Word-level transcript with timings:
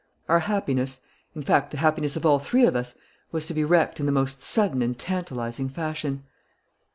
Our 0.27 0.39
happiness, 0.39 1.01
in 1.35 1.43
fact 1.43 1.69
the 1.69 1.77
happiness 1.77 2.15
of 2.15 2.25
all 2.25 2.39
three 2.39 2.65
of 2.65 2.75
us 2.75 2.97
was 3.31 3.45
to 3.45 3.53
be 3.53 3.63
wrecked 3.63 3.99
in 3.99 4.07
the 4.07 4.11
most 4.11 4.41
sudden 4.41 4.81
and 4.81 4.97
tantalizing 4.97 5.69
fashion. 5.69 6.23